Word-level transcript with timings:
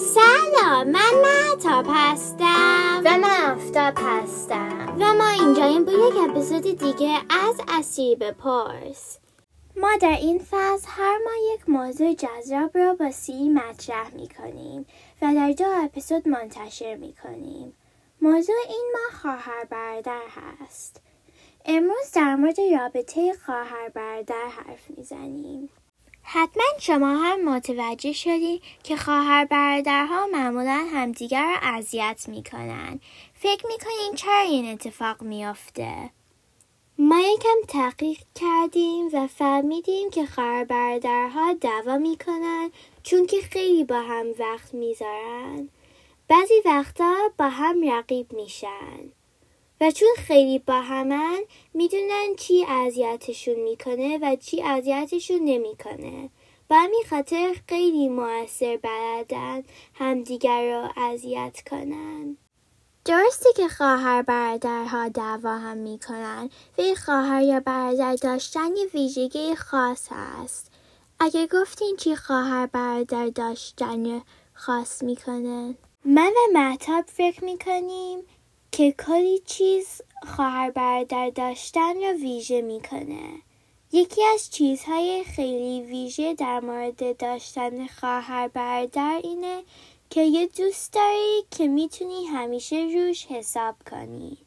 سلام 0.00 0.90
من 0.90 1.10
مهتاب 1.22 1.86
هستم 1.88 3.02
و 3.04 3.18
من 3.18 3.52
افتاب 3.52 3.94
هستم 3.96 4.96
و 5.00 5.14
ما 5.14 5.28
اینجاییم 5.28 5.84
با 5.84 5.92
یک 5.92 6.30
اپیزود 6.30 6.62
دیگه 6.62 7.18
از 7.30 7.60
اسیر 7.68 8.18
بپرس 8.18 9.18
ما 9.76 9.88
در 10.00 10.16
این 10.20 10.38
فصل 10.38 10.86
هر 10.88 11.18
ماه 11.24 11.34
یک 11.54 11.68
موضوع 11.68 12.14
جذاب 12.14 12.78
را 12.78 12.94
با 12.94 13.10
سی 13.10 13.48
مطرح 13.48 14.14
می 14.14 14.28
کنیم 14.28 14.86
و 15.22 15.34
در 15.34 15.52
دو 15.52 15.84
اپیزود 15.84 16.28
منتشر 16.28 16.96
می 16.96 17.14
کنیم. 17.24 17.72
موضوع 18.22 18.56
این 18.68 18.92
ماه 18.92 19.20
خواهر 19.20 19.64
برادر 19.64 20.22
هست. 20.28 21.00
امروز 21.64 22.10
در 22.14 22.34
مورد 22.34 22.60
رابطه 22.80 23.32
خواهر 23.46 23.88
برادر 23.88 24.48
حرف 24.48 24.90
می‌زنیم. 24.96 25.68
حتما 26.22 26.64
شما 26.78 27.16
هم 27.16 27.54
متوجه 27.54 28.12
شدید 28.12 28.62
که 28.82 28.96
خواهر 28.96 29.44
برادرها 29.44 30.26
معمولا 30.26 30.86
همدیگر 30.92 31.44
را 31.44 31.56
اذیت 31.62 32.24
می‌کنن. 32.28 33.00
فکر 33.34 33.66
می‌کنین 33.66 34.14
چرا 34.14 34.40
این 34.40 34.72
اتفاق 34.72 35.22
میافته؟ 35.22 36.10
ما 36.98 37.20
یکم 37.20 37.56
تحقیق 37.68 38.18
کردیم 38.34 39.08
و 39.12 39.26
فهمیدیم 39.26 40.10
که 40.10 40.26
خواهر 40.26 40.64
برادرها 40.64 41.52
دعوا 41.52 41.98
می‌کنن 41.98 42.70
چون 43.02 43.26
که 43.26 43.40
خیلی 43.40 43.84
با 43.84 44.00
هم 44.00 44.26
وقت 44.38 44.74
می‌ذارن. 44.74 45.68
بعضی 46.28 46.54
وقتا 46.64 47.16
با 47.38 47.48
هم 47.48 47.90
رقیب 47.90 48.32
میشن. 48.32 49.12
و 49.80 49.90
چون 49.90 50.08
خیلی 50.16 50.58
با 50.58 50.80
همن 50.80 51.40
می‌دونن 51.74 52.34
چی 52.38 52.64
اذیتشون 52.64 53.54
می‌کنه 53.54 54.18
و 54.22 54.36
چی 54.36 54.62
اذیتشون 54.62 55.40
نمی‌کنه. 55.44 56.30
با 56.68 56.76
همین 56.76 57.02
خاطر 57.10 57.56
خیلی 57.68 58.08
موثر 58.08 58.76
بلدن 58.82 59.62
همدیگر 59.94 60.70
را 60.70 60.90
اذیت 60.96 61.62
کنن. 61.70 62.36
درسته 63.04 63.48
که 63.56 63.68
خواهر 63.68 64.22
برادرها 64.22 65.08
دعوا 65.08 65.58
هم 65.58 65.76
می‌کنن 65.76 66.50
و 66.78 66.82
خواهر 67.04 67.42
یا 67.42 67.60
برادر 67.60 68.14
داشتن 68.14 68.76
یه 68.76 68.86
ویژگی 68.94 69.54
خاص 69.54 70.08
هست. 70.10 70.72
اگه 71.20 71.46
گفتین 71.46 71.96
چی 71.96 72.16
خواهر 72.16 72.66
برادر 72.66 73.26
داشتن 73.26 74.22
خاص 74.54 75.02
می‌کنه؟ 75.02 75.74
من 76.04 76.32
و 76.36 76.52
محتاب 76.52 77.04
فکر 77.06 77.44
می‌کنیم 77.44 78.18
که 78.72 78.92
کلی 78.92 79.38
چیز 79.38 80.02
خواهر 80.26 80.70
برادر 80.70 81.30
داشتن 81.30 82.02
را 82.02 82.12
ویژه 82.12 82.62
می‌کنه. 82.62 83.42
یکی 83.92 84.24
از 84.34 84.50
چیزهای 84.50 85.24
خیلی 85.24 85.82
ویژه 85.82 86.34
در 86.34 86.60
مورد 86.60 87.16
داشتن 87.16 87.86
خواهر 87.86 88.48
برادر 88.48 89.20
اینه 89.24 89.62
که 90.10 90.22
یه 90.22 90.46
دوست 90.46 90.92
داری 90.92 91.44
که 91.50 91.68
می‌تونی 91.68 92.24
همیشه 92.24 92.76
روش 92.94 93.26
حساب 93.26 93.74
کنی. 93.90 94.38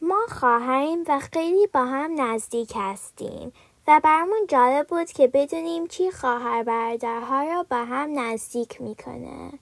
ما 0.00 0.26
خواهریم 0.28 1.04
و 1.08 1.20
خیلی 1.32 1.66
با 1.66 1.84
هم 1.84 2.20
نزدیک 2.20 2.72
هستیم 2.74 3.52
و 3.88 4.00
برامون 4.04 4.46
جالب 4.48 4.86
بود 4.86 5.12
که 5.12 5.26
بدونیم 5.26 5.86
چی 5.86 6.10
خواهر 6.10 6.62
برادرها 6.62 7.42
را 7.42 7.62
با 7.62 7.76
هم 7.76 8.18
نزدیک 8.18 8.80
می‌کنه. 8.80 9.52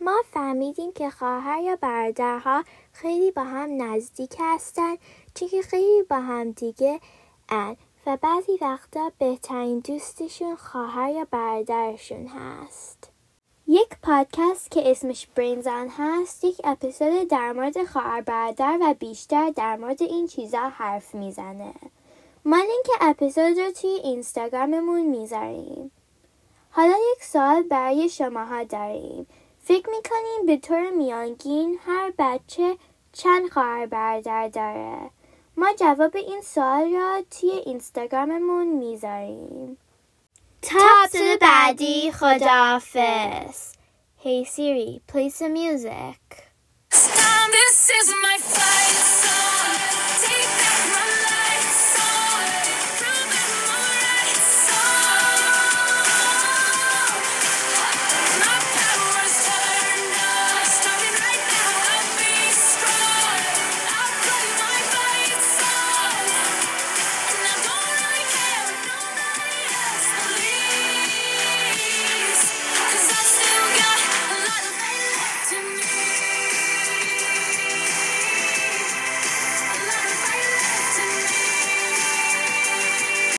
ما 0.00 0.22
فهمیدیم 0.30 0.92
که 0.92 1.10
خواهر 1.10 1.60
یا 1.60 1.76
برادرها 1.76 2.64
خیلی 2.92 3.30
با 3.30 3.44
هم 3.44 3.82
نزدیک 3.82 4.34
هستن 4.38 4.96
چون 5.34 5.48
که 5.48 5.62
خیلی 5.62 6.02
با 6.02 6.16
هم 6.16 6.50
دیگه 6.50 7.00
ان 7.48 7.76
و 8.06 8.16
بعضی 8.16 8.58
وقتا 8.60 9.12
بهترین 9.18 9.78
دوستشون 9.78 10.56
خواهر 10.56 11.10
یا 11.10 11.26
برادرشون 11.30 12.26
هست. 12.26 13.10
یک 13.66 13.88
پادکست 14.02 14.70
که 14.70 14.90
اسمش 14.90 15.26
برینزان 15.26 15.88
هست 15.88 16.44
یک 16.44 16.60
اپیزود 16.64 17.28
در 17.28 17.52
مورد 17.52 17.84
خواهر 17.84 18.20
برادر 18.20 18.78
و 18.82 18.94
بیشتر 18.94 19.50
در 19.50 19.76
مورد 19.76 20.02
این 20.02 20.26
چیزا 20.26 20.68
حرف 20.68 21.14
می‌زنه. 21.14 21.74
ما 22.44 22.56
لینک 22.56 22.86
اپیزود 23.00 23.58
رو 23.58 23.70
توی 23.70 23.90
اینستاگراممون 23.90 25.00
می‌ذاریم. 25.00 25.90
حالا 26.70 26.96
یک 27.12 27.24
سوال 27.24 27.62
برای 27.62 28.08
شماها 28.08 28.64
داریم. 28.64 29.26
فکر 29.70 29.90
می‌کنیم 29.90 30.46
به 30.46 30.56
طور 30.56 30.90
میانگین 30.90 31.78
هر 31.86 32.12
بچه 32.18 32.76
چند 33.12 33.50
خواهر 33.50 33.86
برادر 33.86 34.48
داره؟ 34.48 35.10
ما 35.56 35.72
جواب 35.80 36.16
این 36.16 36.40
سوال 36.40 36.94
را 36.94 37.22
توی 37.30 37.50
اینستاگراممون 37.50 38.66
می‌ذاریم. 38.66 39.78
تا 40.62 40.78
اپیزود 41.04 41.38
بعدی 41.40 42.12
خداحافظ. 42.12 43.72
Hey 44.24 44.44
Siri, 44.44 45.00
play 45.12 45.28
some 45.28 45.54
music. 45.54 46.20
This 47.54 47.90
is 47.98 48.08
my. 48.22 48.39